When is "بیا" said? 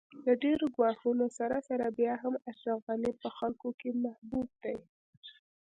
1.99-2.13